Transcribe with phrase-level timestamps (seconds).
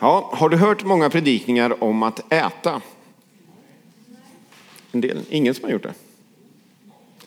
[0.00, 2.80] Ja, har du hört många predikningar om att äta?
[4.92, 5.18] En del.
[5.30, 5.94] Ingen som har gjort det?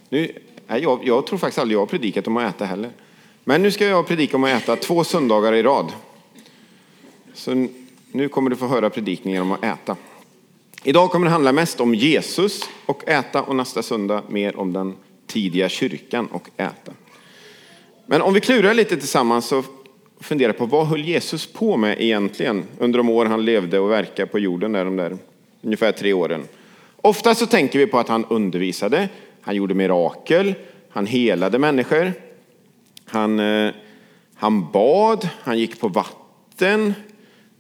[0.10, 0.32] Nu,
[0.68, 2.92] jag, jag tror faktiskt aldrig jag har predikat om att äta heller.
[3.44, 5.92] Men nu ska jag predika om att äta två söndagar i rad.
[7.34, 7.68] Så
[8.12, 9.96] nu kommer du få höra predikningar om att äta.
[10.84, 14.96] Idag kommer det handla mest om Jesus och äta och nästa söndag mer om den
[15.28, 16.92] tidiga kyrkan och äta.
[18.06, 19.64] Men om vi klurar lite tillsammans så
[20.22, 24.28] fundera på vad höll Jesus på med egentligen under de år han levde och verkade
[24.28, 25.18] på jorden, där de där
[25.62, 26.44] ungefär tre åren.
[26.96, 29.10] Ofta så tänker vi på att han undervisade,
[29.42, 30.54] han gjorde mirakel,
[30.90, 32.14] han helade människor,
[33.06, 33.74] han, eh,
[34.36, 36.94] han bad, han gick på vatten,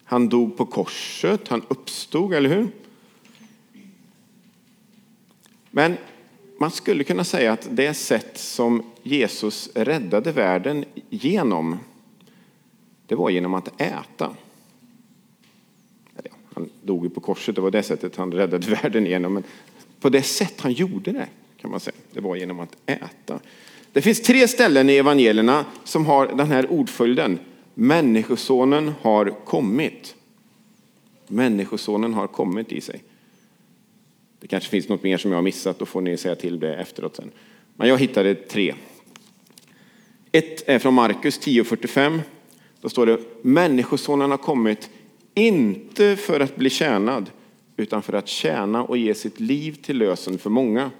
[0.03, 2.67] han dog på korset, han uppstod, eller hur?
[5.71, 5.97] Men
[6.59, 11.77] man skulle kunna säga att det sätt som Jesus räddade världen genom,
[13.11, 14.35] det var genom att äta.
[16.53, 19.33] Han dog ju på korset, det var det sättet han räddade världen genom.
[19.33, 19.43] Men
[19.99, 21.27] på det sätt han gjorde det,
[21.61, 23.39] kan man säga, det var genom att äta.
[23.91, 27.39] Det finns tre ställen i evangelierna som har den här ordföljden.
[27.73, 30.15] Människosonen har kommit.
[31.27, 33.03] Människosonen har kommit i sig.
[34.39, 36.75] Det kanske finns något mer som jag har missat, då får ni säga till det
[36.75, 37.31] efteråt sen.
[37.75, 38.75] Men jag hittade tre.
[40.31, 42.19] Ett är från Markus 10.45.
[42.81, 44.89] Då står det, Människosonen har kommit
[45.33, 47.29] inte för att bli tjänad,
[47.77, 50.91] utan för att tjäna och ge sitt liv till lösen för många.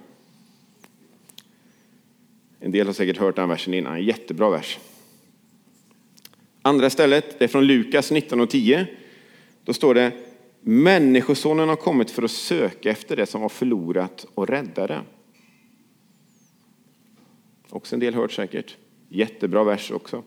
[2.59, 4.79] En del har säkert hört den versen innan, en jättebra vers.
[6.61, 8.85] Andra stället är från Lukas 19.10.
[9.63, 10.11] Då står det,
[10.61, 15.01] Människosonen har kommit för att söka efter det som var förlorat och rädda det.
[17.69, 18.77] Också en del hört säkert.
[19.09, 20.23] Jättebra vers också.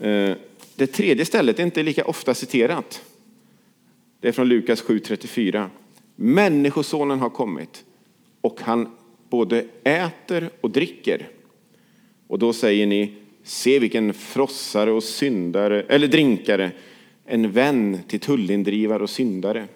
[0.00, 0.36] Eh,
[0.76, 3.02] det tredje stället är inte lika ofta citerat.
[4.20, 5.68] Det är från Lukas 7.34.
[6.16, 7.84] Människosonen har kommit
[8.40, 8.96] och han
[9.30, 11.28] både äter och dricker.
[12.26, 16.70] Och då säger ni, se vilken frossare och syndare, eller drinkare,
[17.24, 19.68] en vän till tullindrivare och syndare.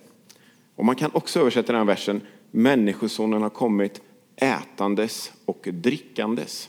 [0.75, 4.00] Och man kan också översätta den här versen, Människosonen har kommit
[4.37, 6.69] ätandes och drickandes.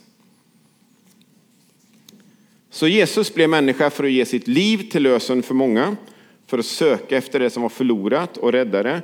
[2.74, 5.98] Så Jesus blev människa för att ge sitt liv till lösen för många,
[6.46, 9.02] för att söka efter det som var förlorat och rädda det,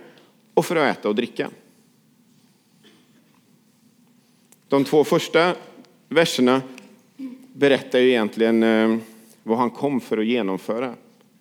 [0.54, 1.50] och för att äta och dricka.
[4.68, 5.56] De två första
[6.08, 6.62] verserna
[7.54, 8.98] berättar ju egentligen eh,
[9.44, 10.96] vad han kom för att genomföra.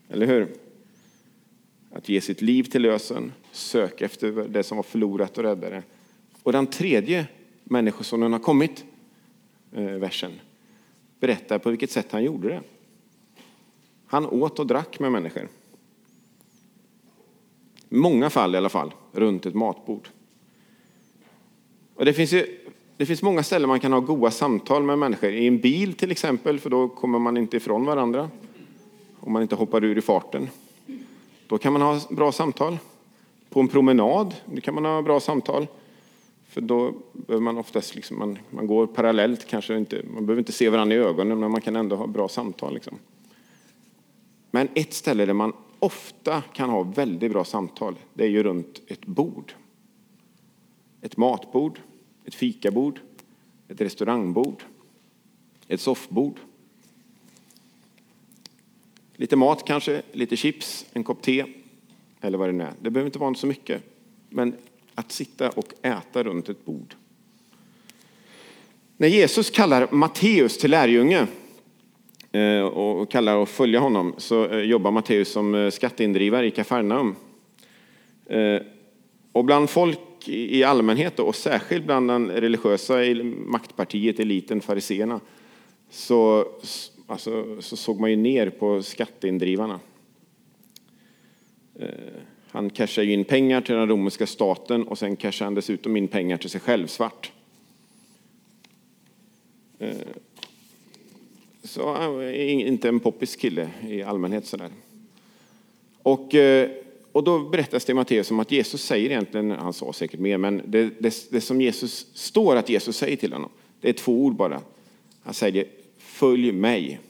[0.08, 0.48] Eller hur?
[1.92, 5.82] Att ge sitt liv till lösen, söka efter det som var förlorat och rädda det.
[6.42, 7.26] Och den tredje
[7.64, 8.84] människosonen har kommit,
[9.72, 10.32] eh, versen,
[11.20, 12.62] berättar på vilket sätt han gjorde det.
[14.06, 15.48] Han åt och drack med människor.
[17.88, 20.08] I många fall i alla fall, runt ett matbord.
[21.94, 22.58] Och det finns ju
[22.96, 25.30] det finns många ställen man kan ha goda samtal med människor.
[25.30, 28.30] I en bil till exempel, för då kommer man inte ifrån varandra.
[29.20, 30.48] Om man inte hoppar ur i farten.
[31.46, 32.78] Då kan man ha bra samtal.
[33.50, 35.66] På en promenad det kan man ha bra samtal.
[36.58, 40.52] För då behöver man oftast, liksom, man, man går parallellt, kanske inte, man behöver inte
[40.52, 42.74] se varandra i ögonen, men man kan ändå ha bra samtal.
[42.74, 42.98] Liksom.
[44.50, 48.80] Men ett ställe där man ofta kan ha väldigt bra samtal, det är ju runt
[48.86, 49.52] ett bord.
[51.00, 51.80] Ett matbord
[52.24, 53.00] ett fikabord,
[53.68, 54.62] ett restaurangbord,
[55.68, 56.40] ett soffbord.
[59.16, 61.44] Lite mat kanske, lite chips, en kopp te
[62.20, 62.72] eller vad det nu är.
[62.80, 63.82] Det behöver inte vara så mycket,
[64.28, 64.56] men
[64.98, 66.94] att sitta och äta runt ett bord.
[68.96, 71.26] När Jesus kallar Matteus till lärjunge
[72.32, 77.16] eh, och kallar att följa honom så eh, jobbar Matteus som eh, skatteindrivare i Kafarnaum.
[79.32, 82.94] Och bland folk i allmänhet och särskilt bland den religiösa
[83.24, 85.20] maktpartiet, eliten, fariseerna,
[85.90, 86.46] så,
[87.06, 89.80] alltså, så såg man ju ner på skatteindrivarna.
[92.58, 96.36] Han cashar in pengar till den romerska staten och sen cashar han dessutom in pengar
[96.36, 97.32] till sig själv svart.
[99.78, 99.96] Eh,
[101.64, 104.70] så inte en poppis kille i allmänhet sådär.
[106.02, 106.70] Och eh,
[107.12, 110.38] och då berättas det i Matteus om att Jesus säger egentligen, han sa säkert mer,
[110.38, 113.50] men det, det, det som Jesus står att Jesus säger till honom,
[113.80, 114.60] det är två ord bara.
[115.22, 115.66] Han säger
[115.98, 117.00] följ mig,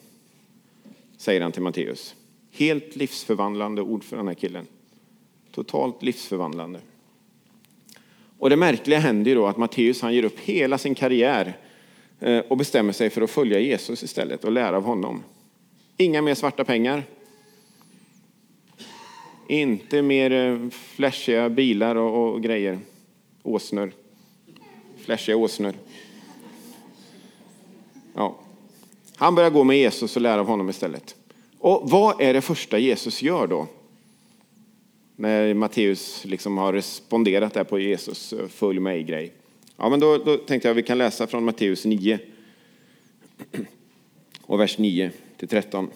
[1.16, 2.14] säger han till Matteus.
[2.50, 4.66] Helt livsförvandlande ord för den här killen.
[5.58, 6.80] Totalt livsförvandlande.
[8.38, 11.56] Och det märkliga händer ju då att Matteus han ger upp hela sin karriär
[12.20, 15.22] eh, och bestämmer sig för att följa Jesus istället och lära av honom.
[15.96, 17.02] Inga mer svarta pengar,
[19.48, 22.78] Inte mer eh, flashiga bilar och, och grejer.
[23.42, 23.92] Åsnor.
[25.04, 25.74] Flashiga åsnor.
[28.14, 28.36] Ja.
[29.16, 31.16] Han börjar gå med Jesus och lära av honom istället.
[31.58, 33.66] Och vad är det första Jesus gör då?
[35.20, 39.32] När Matteus liksom har responderat där på Jesus eh, följ mig-grej.
[39.76, 42.18] Ja, men då, då tänkte jag att vi kan läsa från Matteus 9
[44.42, 45.90] och vers 9 till 13.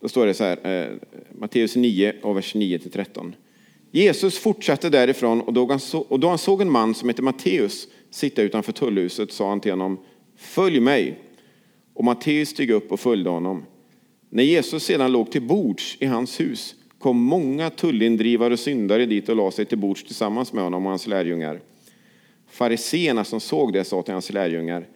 [0.00, 0.96] Då står det så här, eh,
[1.38, 3.34] Matteus 9 och vers 9 till 13.
[3.90, 7.22] Jesus fortsatte därifrån och då, han så, och då han såg en man som hette
[7.22, 9.98] Matteus sitta utanför tullhuset sa han till honom,
[10.36, 11.18] följ mig.
[11.94, 13.64] Och Matteus steg upp och följde honom.
[14.30, 19.28] När Jesus sedan låg till bords i hans hus kom många tullindrivare och syndare dit
[19.28, 21.60] och la sig till bords tillsammans med honom och hans lärjungar.
[22.50, 24.86] Fariseerna som såg det sa till hans lärjungar,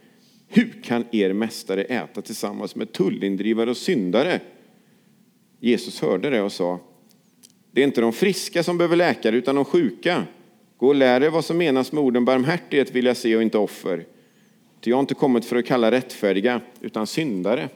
[0.48, 4.40] hur kan er mästare äta tillsammans med tullindrivare och syndare?
[5.60, 6.78] Jesus hörde det och sa,
[7.70, 10.24] det är inte de friska som behöver läkare utan de sjuka.
[10.76, 13.58] Gå och lär er vad som menas med orden barmhärtighet vill jag se och inte
[13.58, 14.06] offer.
[14.80, 17.68] Ty jag har inte kommit för att kalla rättfärdiga utan syndare.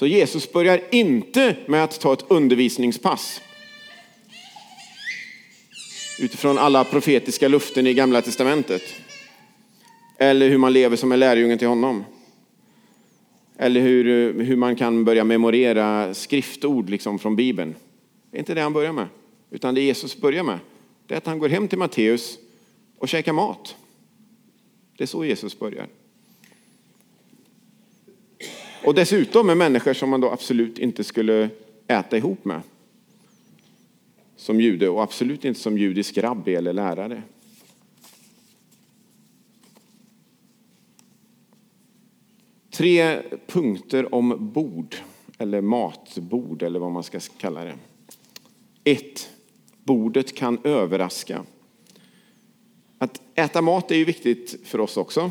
[0.00, 3.40] Så Jesus börjar inte med att ta ett undervisningspass
[6.18, 8.82] utifrån alla profetiska luften i Gamla Testamentet.
[10.18, 12.04] Eller hur man lever som en lärjunge till honom.
[13.58, 14.04] Eller hur,
[14.42, 17.74] hur man kan börja memorera skriftord liksom från Bibeln.
[18.30, 19.08] Det är inte det han börjar med.
[19.50, 20.58] Utan det Jesus börjar med,
[21.06, 22.38] det är att han går hem till Matteus
[22.98, 23.76] och käkar mat.
[24.96, 25.86] Det är så Jesus börjar.
[28.84, 31.50] Och dessutom med människor som man då absolut inte skulle
[31.86, 32.60] äta ihop med.
[34.36, 37.22] Som jude och absolut inte som judisk rabbi eller lärare.
[42.70, 44.96] Tre punkter om bord,
[45.38, 47.74] eller matbord eller vad man ska kalla det.
[48.84, 49.30] Ett,
[49.84, 51.44] bordet kan överraska.
[52.98, 55.30] Att äta mat är ju viktigt för oss också.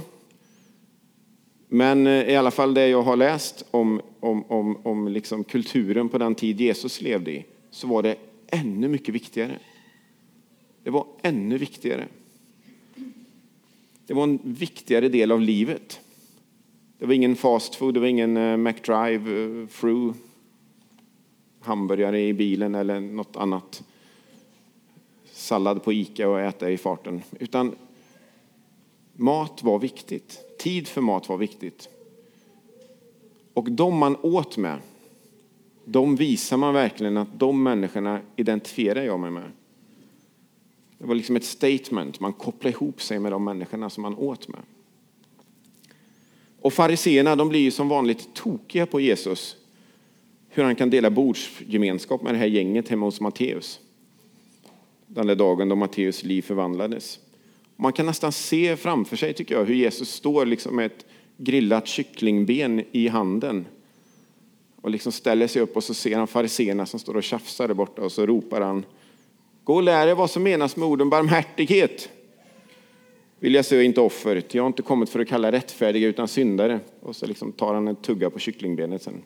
[1.72, 6.10] Men eh, i alla fall det jag har läst om, om, om, om liksom kulturen
[6.10, 8.16] på den tid Jesus levde i, så var det
[8.48, 9.60] ännu mycket viktigare.
[10.84, 12.08] Det var ännu viktigare.
[14.08, 16.00] Det var en viktigare del av livet.
[16.98, 20.16] Det var ingen fast food, det var ingen eh, McDrive, eh, uh, through,
[21.60, 23.84] hamburgare i bilen eller något annat.
[25.32, 27.22] Sallad på Ica och äta i farten.
[27.40, 27.76] Utan
[29.20, 30.58] mat var viktigt.
[30.60, 31.90] Tid för mat var viktigt.
[33.54, 34.80] Och de man åt med,
[35.86, 39.52] de visar man verkligen att de människorna identifierar jag mig med.
[40.98, 44.48] Det var liksom ett statement, man kopplade ihop sig med de människorna som man åt
[44.48, 44.62] med.
[46.62, 49.56] Och fariseerna de blir ju som vanligt tokiga på Jesus.
[50.50, 53.80] Hur han kan dela bordsgemenskap med det här gänget hemma hos Matteus.
[55.08, 57.20] Den där dagen då Matteus liv förvandlades.
[57.82, 61.06] Man kan nästan se framför sig, tycker jag, hur Jesus står liksom med ett
[61.38, 63.66] grillat kycklingben i handen.
[64.82, 67.76] Och liksom ställer sig upp och så ser han fariséerna som står och tjafsar där
[67.76, 68.86] borta och så ropar han
[69.64, 72.10] Gå och lär er vad som menas med orden barmhärtighet.
[73.40, 76.80] Vill jag se inte offer, jag har inte kommit för att kalla rättfärdiga utan syndare.
[77.00, 79.22] Och så liksom tar han en tugga på kycklingbenet sen.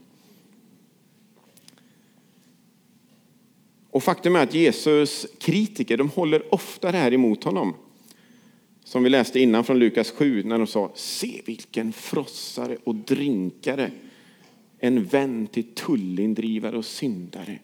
[3.89, 7.73] Och faktum är att Jesus kritiker, de håller ofta det här emot honom.
[8.83, 13.91] Som vi läste innan från Lukas 7 när de sa, se vilken frossare och drinkare,
[14.79, 17.59] en vän till tullindrivare och syndare.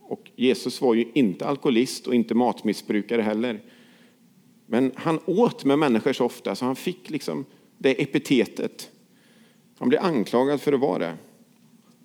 [0.00, 3.60] Och Jesus var ju inte alkoholist och inte matmissbrukare heller.
[4.66, 7.44] Men han åt med människor så ofta så han fick liksom
[7.78, 8.90] det epitetet.
[9.78, 11.16] Han blev anklagad för att vara det.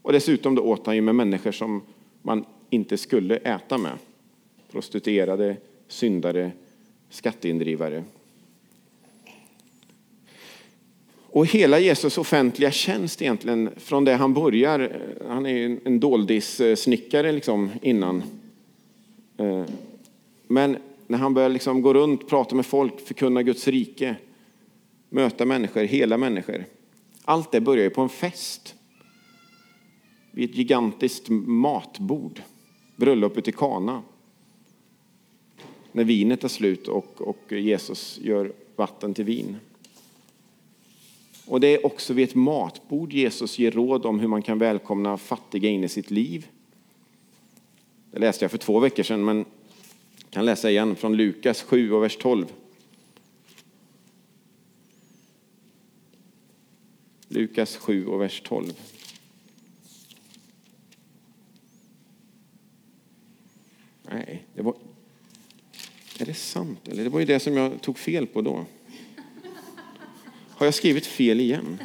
[0.01, 1.81] Och dessutom då åt han ju med människor som
[2.21, 3.97] man inte skulle äta med.
[4.71, 5.57] Prostituerade,
[5.87, 6.51] syndare,
[7.09, 8.03] skatteindrivare.
[11.31, 15.99] Och hela Jesus offentliga tjänst egentligen, från det han börjar, eh, han är ju en
[15.99, 18.23] doldissnickare liksom innan.
[19.37, 19.63] Eh,
[20.47, 24.15] men när han börjar liksom gå runt, prata med folk, förkunna Guds rike,
[25.09, 26.65] möta människor, hela människor.
[27.25, 28.75] Allt det börjar ju på en fest.
[30.31, 32.41] Vid ett gigantiskt matbord.
[32.95, 34.01] Bröllopet i Kana
[35.91, 39.57] när vinet är slut och, och Jesus gör vatten till vin.
[41.45, 45.17] Och det är också vid ett matbord Jesus ger råd om hur man kan välkomna
[45.17, 46.47] fattiga in i sitt liv.
[48.11, 49.45] Det läste jag för två veckor sedan, men
[50.29, 52.45] kan läsa igen från Lukas 7 och vers 12.
[57.27, 58.73] Lukas 7 och vers 12.
[67.09, 68.65] Det var ju det som jag tog fel på då.
[70.49, 71.79] Har jag skrivit fel igen?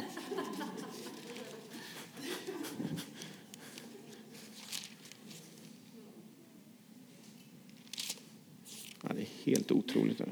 [9.01, 10.17] Ja, det är helt otroligt.
[10.17, 10.27] Där.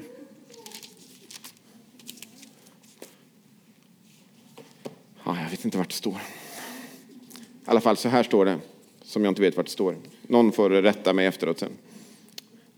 [5.24, 6.14] Ja, jag vet inte vart det står.
[6.14, 6.18] I
[7.64, 8.58] alla fall, så här står det,
[9.02, 9.96] som jag inte vet vart det står.
[10.22, 11.72] Någon får rätta mig efteråt sen.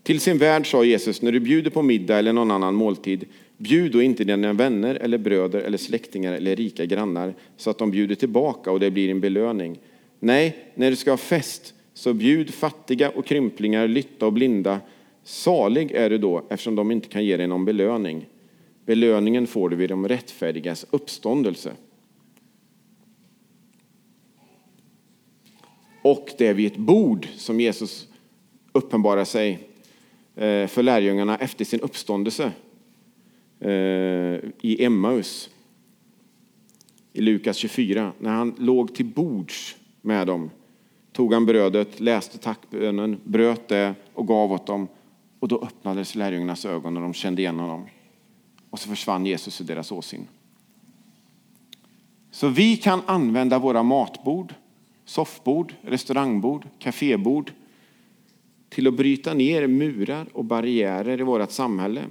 [0.07, 3.25] Till sin värld sa Jesus, när du bjuder på middag eller någon annan måltid,
[3.57, 7.91] bjud då inte dina vänner eller bröder eller släktingar eller rika grannar så att de
[7.91, 9.79] bjuder tillbaka och det blir en belöning.
[10.19, 14.79] Nej, när du ska ha fest, så bjud fattiga och krymplingar, lytta och blinda.
[15.23, 18.25] Salig är du då, eftersom de inte kan ge dig någon belöning.
[18.85, 21.71] Belöningen får du vid de rättfärdigas uppståndelse.
[26.01, 28.07] Och det är vid ett bord som Jesus
[28.73, 29.66] uppenbarar sig
[30.37, 32.51] Eh, för lärjungarna efter sin uppståndelse
[33.59, 33.69] eh,
[34.61, 35.49] i Emmaus
[37.13, 38.11] i Lukas 24.
[38.19, 40.49] När han låg till bords med dem
[41.11, 44.87] tog han brödet, läste tackbönen, bröt det och gav åt dem.
[45.39, 47.85] Och då öppnades lärjungarnas ögon och de kände igen honom.
[48.69, 50.27] Och så försvann Jesus ur deras åsyn.
[52.31, 54.53] Så vi kan använda våra matbord
[55.05, 57.51] soffbord, restaurangbord, kafébord
[58.69, 62.05] till att bryta ner murar och barriärer i vårt samhälle.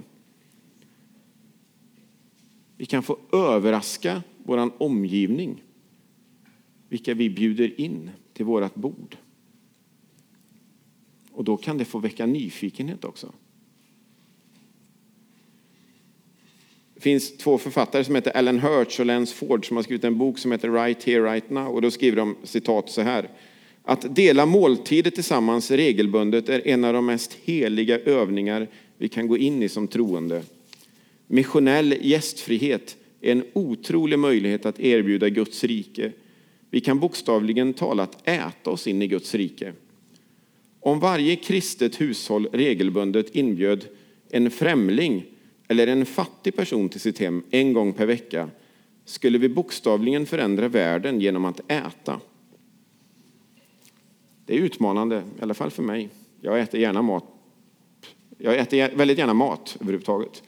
[2.77, 5.63] Vi kan få överraska vår omgivning,
[6.89, 9.17] vilka vi bjuder in till vårt bord.
[11.31, 13.33] Och då kan det få väcka nyfikenhet också.
[16.93, 20.17] Det finns två författare som heter Ellen Hirsch och Lance Ford som har skrivit en
[20.17, 21.67] bok som heter Right Here Right Now.
[21.67, 23.29] Och då skriver de citat så här.
[23.89, 28.67] Att dela måltider tillsammans regelbundet är en av de mest heliga övningar
[28.97, 30.43] vi kan gå in i som troende.
[31.27, 36.11] Missionell gästfrihet är en otrolig möjlighet att erbjuda Guds rike.
[36.69, 39.73] Vi kan bokstavligen talat äta oss in i Guds rike.
[40.79, 43.85] Om varje kristet hushåll regelbundet inbjöd
[44.29, 45.25] en främling
[45.67, 48.49] eller en fattig person till sitt hem en gång per vecka
[49.05, 52.19] skulle vi bokstavligen förändra världen genom att äta.
[54.47, 56.09] Det är utmanande, i alla fall för mig.
[56.41, 57.23] Jag äter gärna mat.
[58.37, 60.43] Jag äter väldigt gärna mat överhuvudtaget.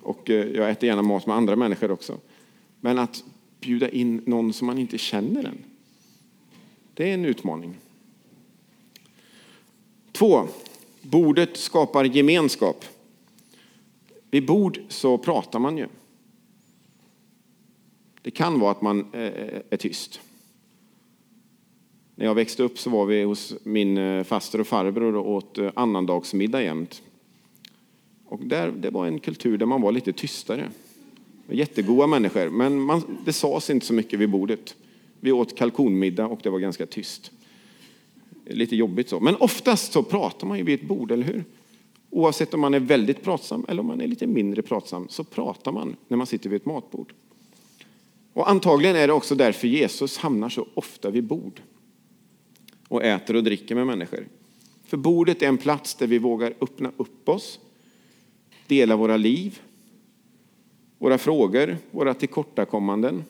[0.00, 2.18] Och eh, jag äter gärna mat med andra människor också.
[2.80, 3.24] Men att
[3.60, 5.64] bjuda in någon som man inte känner än,
[6.94, 7.76] det är en utmaning.
[10.12, 10.48] Två,
[11.02, 12.84] bordet skapar gemenskap.
[14.30, 15.86] Vid bord så pratar man ju.
[18.22, 20.20] Det kan vara att man eh, eh, är tyst.
[22.14, 25.58] När jag växte upp så var vi hos min eh, faster och farbror och åt
[25.58, 27.02] eh, annandagsmiddag jämt.
[28.24, 30.70] Och där, det var en kultur där man var lite tystare.
[31.48, 34.74] Jättegoda människor, men man, det sades inte så mycket vid bordet.
[35.20, 37.30] Vi åt kalkonmiddag och det var ganska tyst.
[38.46, 39.20] Lite jobbigt så.
[39.20, 41.44] Men oftast så pratar man ju vid ett bord, eller hur?
[42.10, 45.72] Oavsett om man är väldigt pratsam eller om man är lite mindre pratsam så pratar
[45.72, 47.12] man när man sitter vid ett matbord.
[48.32, 51.60] Och antagligen är det också därför Jesus hamnar så ofta vid bord
[52.92, 54.26] och äter och dricker med människor.
[54.84, 57.60] För bordet är en plats där vi vågar öppna upp oss,
[58.66, 59.60] dela våra liv,
[60.98, 63.24] våra frågor, våra tillkortakommanden,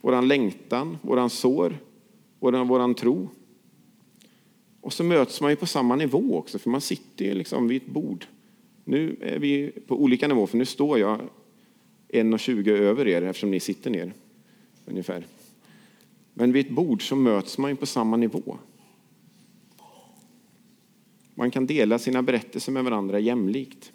[0.00, 1.78] våran längtan, våran sår,
[2.38, 3.28] våran, våran tro.
[4.80, 7.82] Och så möts man ju på samma nivå också, för man sitter ju liksom vid
[7.82, 8.26] ett bord.
[8.84, 11.20] Nu är vi på olika nivåer, för nu står jag
[12.08, 14.12] 1,20 över er eftersom ni sitter ner
[14.86, 15.26] ungefär.
[16.34, 18.58] Men vid ett bord så möts man ju på samma nivå.
[21.34, 23.92] Man kan dela sina berättelser med varandra jämlikt.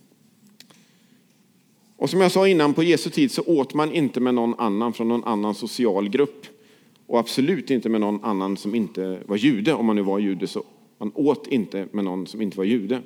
[1.95, 4.93] Och som jag sa innan, på Jesu tid så åt man inte med någon annan
[4.93, 6.45] från någon annan social grupp.
[7.05, 9.73] Och absolut inte med någon annan som inte var jude.
[9.73, 10.63] Om man nu var jude så
[10.97, 13.01] man åt inte med någon som inte var jude.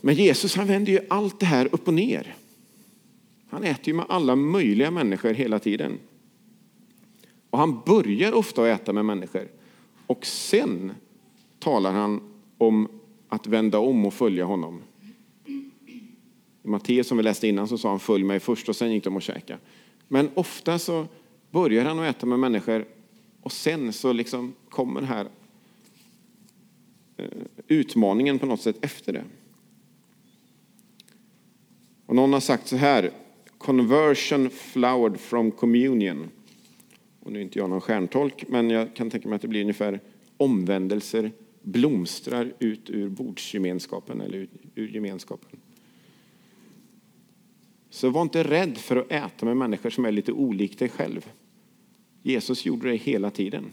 [0.00, 2.34] Men Jesus han vänder ju allt det här upp och ner.
[3.48, 5.98] Han äter ju med alla möjliga människor hela tiden.
[7.50, 9.48] Och han börjar ofta att äta med människor.
[10.06, 10.92] Och sen
[11.58, 12.33] talar han
[12.64, 12.88] om
[13.28, 14.82] att vända om och följa honom.
[16.62, 19.04] I Matteus som vi läste innan så sa han följ mig först och sen gick
[19.04, 19.58] de och käkade.
[20.08, 21.06] Men ofta så
[21.50, 22.84] börjar han att äta med människor
[23.40, 25.28] och sen så liksom kommer här
[27.16, 27.28] eh,
[27.68, 29.24] utmaningen på något sätt efter det.
[32.06, 33.10] Och någon har sagt så här,
[33.58, 36.28] conversion flowered from communion.
[37.20, 39.60] Och nu är inte jag någon stjärntolk, men jag kan tänka mig att det blir
[39.60, 40.00] ungefär
[40.36, 41.32] omvändelser
[41.64, 45.60] blomstrar ut ur bordsgemenskapen eller ur gemenskapen.
[47.90, 51.30] Så var inte rädd för att äta med människor som är lite olik dig själv.
[52.22, 53.72] Jesus gjorde det hela tiden.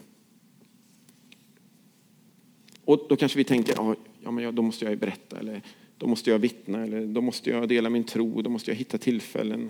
[2.85, 5.61] Och då kanske vi tänker, ja, men då måste jag berätta, eller
[5.97, 8.97] då måste jag vittna, eller då måste jag dela min tro, då måste jag hitta
[8.97, 9.69] tillfällen.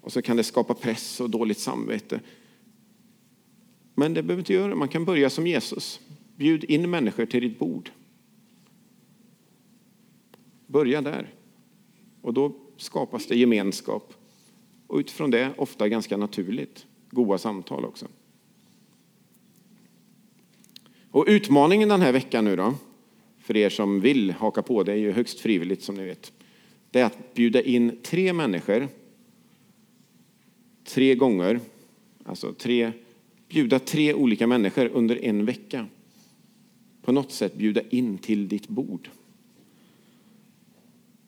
[0.00, 2.20] Och så kan det skapa press och dåligt samvete.
[3.94, 6.00] Men det behöver inte göra Man kan börja som Jesus.
[6.40, 7.90] Bjud in människor till ditt bord.
[10.66, 11.34] Börja där.
[12.22, 14.14] Och då skapas det gemenskap.
[14.86, 16.86] Och utifrån det ofta ganska naturligt.
[17.10, 18.06] Goda samtal också.
[21.10, 22.74] Och utmaningen den här veckan nu då,
[23.38, 26.32] för er som vill haka på, det är ju högst frivilligt som ni vet.
[26.90, 28.88] Det är att bjuda in tre människor
[30.84, 31.60] tre gånger,
[32.24, 32.92] alltså tre,
[33.48, 35.86] bjuda tre olika människor under en vecka.
[37.02, 39.10] På något sätt bjuda in till ditt bord.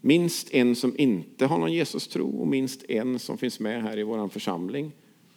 [0.01, 4.03] Minst en som inte har någon Jesus-tro och minst en som finns med här i
[4.03, 4.93] vår församling.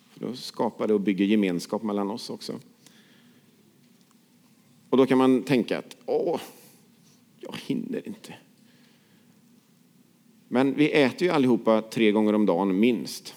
[0.10, 2.60] För då skapar det och bygger gemenskap mellan oss också.
[4.90, 6.42] Och då kan man tänka att åh,
[7.40, 8.34] jag hinner inte.
[10.48, 13.36] Men vi äter ju allihopa tre gånger om dagen minst.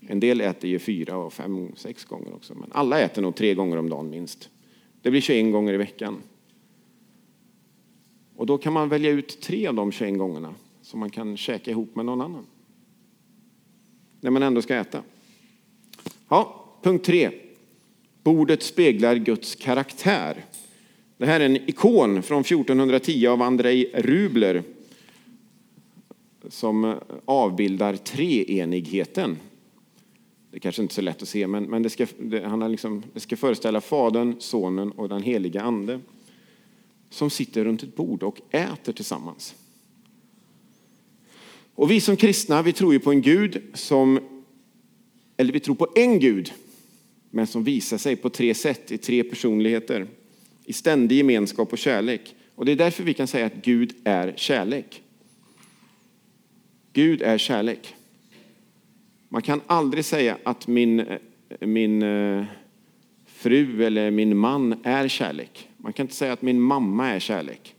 [0.00, 2.54] En del äter ju fyra och fem, sex gånger också.
[2.54, 4.50] Men alla äter nog tre gånger om dagen minst.
[5.06, 6.22] Det blir 21 gånger i veckan.
[8.36, 11.70] Och då kan man välja ut tre av de 21 gångerna som man kan käka
[11.70, 12.46] ihop med någon annan.
[14.20, 15.02] När man ändå ska äta.
[16.28, 17.30] Ja, punkt tre.
[18.22, 20.44] Bordet speglar Guds karaktär.
[21.16, 24.62] Det här är en ikon från 1410 av Andrei Rubler
[26.48, 26.94] som
[27.24, 29.36] avbildar treenigheten.
[30.56, 32.62] Det är kanske inte är så lätt att se, men, men det, ska, det, han
[32.62, 36.00] har liksom, det ska föreställa Fadern, Sonen och den heliga Ande
[37.10, 39.54] som sitter runt ett bord och äter tillsammans.
[41.74, 44.20] Och vi som kristna, vi tror ju på en Gud som,
[45.36, 46.52] eller vi tror på en Gud,
[47.30, 50.06] men som visar sig på tre sätt, i tre personligheter,
[50.64, 52.34] i ständig gemenskap och kärlek.
[52.54, 55.02] Och det är därför vi kan säga att Gud är kärlek.
[56.92, 57.94] Gud är kärlek.
[59.36, 61.18] Man kan aldrig säga att min, eh,
[61.60, 62.44] min eh,
[63.26, 65.68] fru eller min man är kärlek.
[65.76, 67.74] Man kan inte säga att min mamma är kärlek.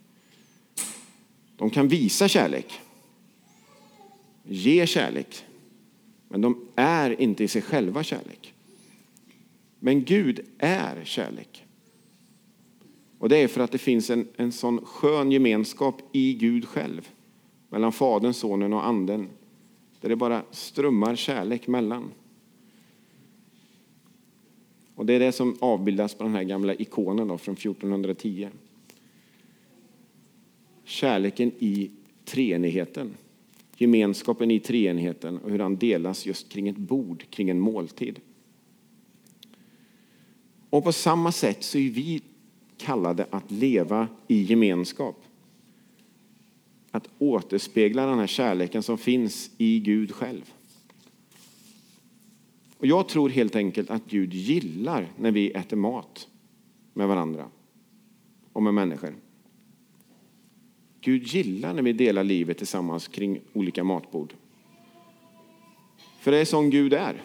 [1.56, 2.80] De kan visa kärlek,
[4.44, 5.46] ge kärlek,
[6.30, 8.54] men de är inte i sig själva kärlek.
[9.80, 11.66] Men Gud är kärlek.
[13.20, 17.10] Och det är för att det finns en, en sån skön gemenskap i Gud själv,
[17.70, 19.30] mellan Fadern, Sonen och Anden,
[20.02, 22.12] där det bara strömmar kärlek mellan.
[24.96, 28.50] Och det är det som avbildas på den här gamla ikonen då, från 1410.
[30.84, 31.92] Kärleken i
[32.26, 33.14] treenigheten.
[33.78, 38.20] Gemenskapen i treenigheten och hur han delas just kring ett bord, kring en måltid.
[40.70, 42.22] Och på samma sätt så är vi
[42.78, 45.24] kallade att leva i gemenskap.
[46.98, 50.54] Att återspegla den här kärleken som finns i Gud själv.
[52.78, 56.28] Och jag tror helt enkelt att Gud gillar när vi äter mat
[56.94, 57.46] med varandra
[58.54, 59.16] och med människor.
[61.02, 64.34] Gud gillar när vi delar livet tillsammans kring olika matbord.
[66.20, 67.22] För det är sån Gud är.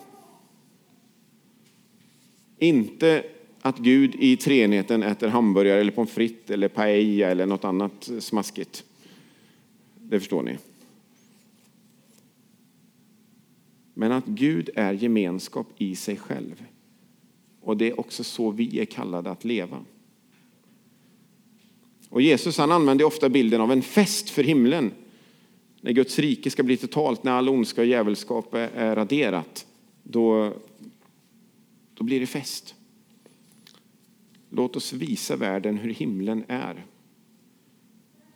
[2.58, 3.24] Inte
[3.60, 8.84] att Gud i treenigheten äter hamburgare eller pommes frites eller paella eller något annat smaskigt.
[10.12, 10.58] Det förstår ni.
[13.94, 16.64] Men att Gud är gemenskap i sig själv.
[17.60, 19.84] Och det är också så vi är kallade att leva.
[22.08, 24.92] Och Jesus han använder ofta bilden av en fest för himlen.
[25.80, 29.66] När Guds rike ska bli totalt, när all ondska och djävulskap är raderat,
[30.02, 30.52] då,
[31.94, 32.74] då blir det fest.
[34.50, 36.84] Låt oss visa världen hur himlen är.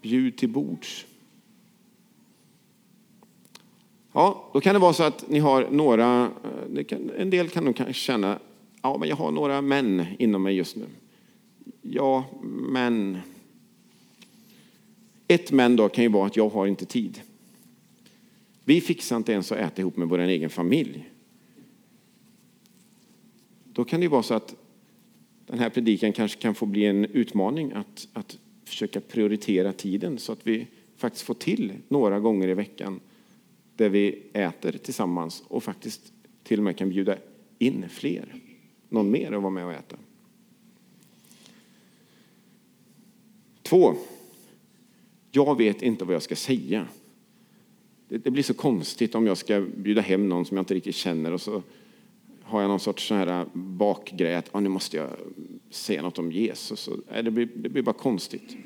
[0.03, 1.07] Bjud till bords.
[4.17, 6.31] Ja, då kan det vara så att ni har några,
[6.77, 8.39] eh, kan, en del kan nog känna,
[8.83, 10.85] ja men jag har några män inom mig just nu.
[11.83, 13.19] Ja, men.
[15.29, 17.21] Ett men då kan ju vara att jag har inte tid.
[18.65, 21.11] Vi fixar inte ens att äta ihop med vår egen familj.
[23.65, 24.55] Då kan det ju vara så att
[25.47, 30.33] den här predikan kanske kan få bli en utmaning att, att försöka prioritera tiden så
[30.33, 33.01] att vi faktiskt får till några gånger i veckan
[33.77, 36.13] där vi äter tillsammans och faktiskt
[36.43, 37.17] till och med kan bjuda
[37.59, 38.35] in fler,
[38.89, 39.97] någon mer att vara med och äta.
[43.63, 43.95] Två.
[45.33, 46.87] Jag vet inte vad jag ska säga.
[48.09, 50.95] det, det, blir så konstigt om jag ska bjuda hem någon som jag inte riktigt
[50.95, 51.63] känner och så
[52.43, 55.09] har jag någon sorts sån här bakgrej att ah, nu måste jag
[55.71, 56.89] säga något om Jesus.
[57.13, 58.57] Nej, det, blir, det blir bara konstigt.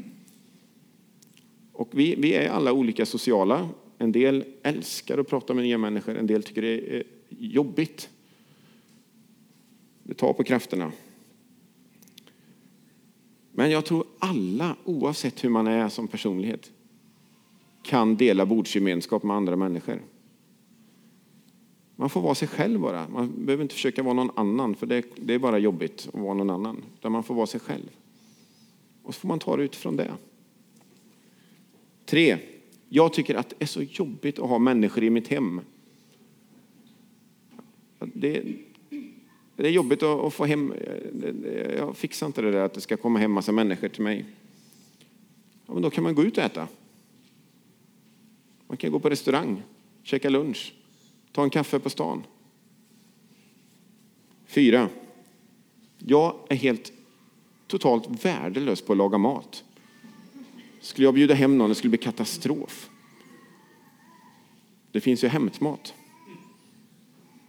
[1.72, 3.68] Och vi, vi är alla olika sociala.
[4.02, 8.10] En del älskar att prata med nya människor, en del tycker det är eh, jobbigt.
[10.02, 10.92] Det tar på krafterna.
[13.52, 16.72] Men jag tror alla, oavsett hur man är som personlighet,
[17.82, 20.02] kan dela bordsgemenskap med andra människor.
[21.96, 23.08] Man får vara sig själv bara.
[23.08, 26.34] Man behöver inte försöka vara någon annan, för det, det är bara jobbigt att vara
[26.34, 26.82] någon annan.
[27.00, 27.90] Där man får vara sig själv.
[29.02, 30.10] Och så får man ta det utifrån det.
[32.04, 32.38] Tre.
[32.92, 35.60] Jag tycker att det är så jobbigt att ha människor i mitt hem.
[37.98, 38.42] Det,
[39.56, 40.74] det är jobbigt att få hem...
[41.76, 44.24] Jag fixar inte det där att det ska komma hem massa människor till mig.
[45.66, 46.68] Ja, men då kan man gå ut och äta.
[48.66, 49.62] Man kan gå på restaurang,
[50.02, 50.74] käka lunch,
[51.32, 52.22] ta en kaffe på stan.
[54.46, 54.88] Fyra.
[55.98, 56.92] Jag är helt
[57.66, 59.64] totalt värdelös på att laga mat.
[60.80, 62.90] Skulle jag bjuda hem någon, det skulle bli katastrof.
[64.92, 65.94] Det finns ju hämtmat.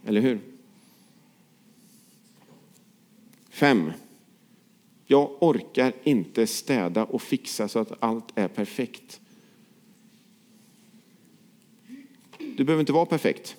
[0.06, 0.40] Eller hur?
[3.50, 3.92] Fem.
[5.06, 9.20] Jag orkar inte städa och fixa så att allt är perfekt.
[12.38, 13.56] Du behöver inte vara perfekt.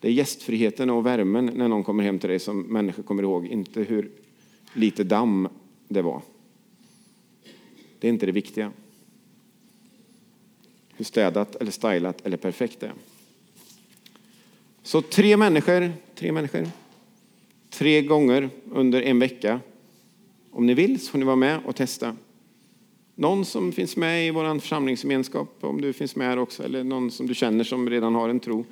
[0.00, 3.46] Det är gästfriheten och värmen när någon kommer hem till dig som människor kommer ihåg,
[3.46, 4.10] inte hur
[4.72, 5.48] lite damm
[5.88, 6.22] det var.
[8.00, 8.72] Det är inte det viktiga.
[10.96, 12.92] Hur städat eller stylat eller perfekt det är.
[14.82, 16.68] Så tre människor, tre människor,
[17.70, 19.60] tre gånger under en vecka.
[20.50, 22.16] Om ni vill så får ni vara med och testa.
[23.14, 27.10] Någon som finns med i vår församlingsgemenskap, om du finns med här också, eller någon
[27.10, 28.64] som du känner som redan har en tro.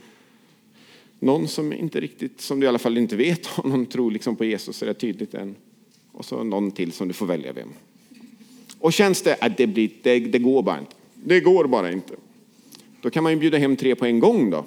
[1.18, 4.36] Någon som inte riktigt, som du i alla fall inte vet har någon tro liksom
[4.36, 5.54] på Jesus, är det tydligt än.
[6.12, 7.68] Och så någon till som du får välja vem.
[8.78, 10.96] Och känns det att det, blir, det, det går bara inte.
[11.14, 12.14] Det går bara inte.
[13.00, 14.64] Då kan man ju bjuda hem tre på en gång då.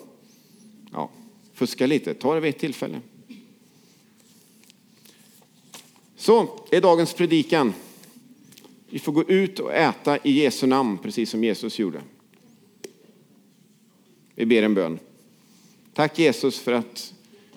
[0.91, 1.09] Ja,
[1.53, 3.01] fuska lite, ta det vid ett tillfälle.
[6.15, 7.73] Så är dagens predikan.
[8.89, 12.01] Vi får gå ut och äta i Jesu namn, precis som Jesus gjorde.
[14.35, 14.99] Vi ber en bön.
[15.93, 17.13] Tack Jesus för att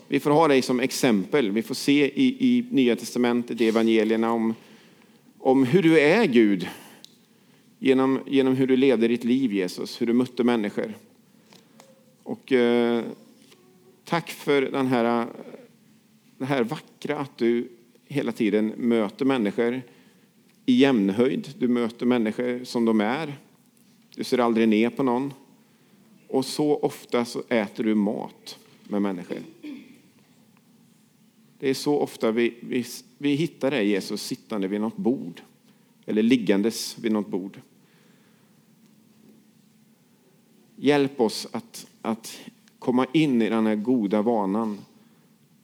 [0.08, 1.50] vi får ha dig som exempel.
[1.50, 4.54] Vi får se i, i Nya Testamentet, i evangelierna om,
[5.44, 6.68] om hur du är Gud.
[7.78, 10.94] Genom, genom hur du levde ditt liv Jesus, hur du mötte människor.
[12.22, 13.04] Och eh,
[14.04, 15.26] tack för den här,
[16.38, 17.68] det här vackra att du
[18.04, 19.83] hela tiden möter människor
[20.66, 21.54] i jämnhöjd.
[21.59, 23.35] Du möter människor som de är.
[24.16, 25.33] Du ser aldrig ner på någon.
[26.28, 29.38] Och så ofta så äter du mat med människor.
[31.64, 32.85] Det är så ofta vi, vi,
[33.18, 35.40] vi hittar dig, Jesus, sittande vid något bord.
[36.07, 37.61] Eller liggandes vid något bord.
[40.77, 42.40] Hjälp oss att, att
[42.79, 44.79] komma in i den här goda vanan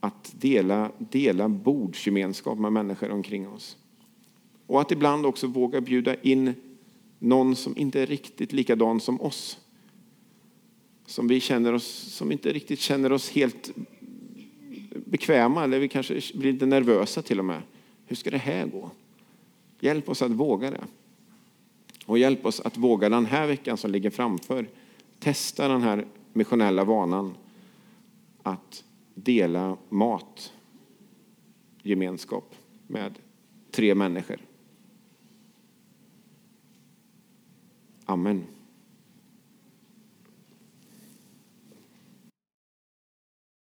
[0.01, 3.77] att dela, dela bordsgemenskap med människor omkring oss.
[4.67, 6.55] Och att ibland också våga bjuda in
[7.19, 9.59] någon som inte är riktigt likadan som oss.
[11.07, 13.73] Som vi känner oss, som inte riktigt känner oss helt
[15.11, 17.63] bekväma eller vi kanske blir lite nervösa till och med.
[18.07, 18.91] Hur ska det här gå?
[19.81, 20.85] Hjälp oss att våga det.
[22.07, 24.69] Och hjälp oss att våga den här veckan som ligger framför
[25.19, 27.35] testa den här missionella vanan
[28.43, 30.53] att dela mat,
[31.83, 32.55] gemenskap
[32.87, 33.19] med
[33.71, 34.39] tre människor.
[38.05, 38.45] Amen.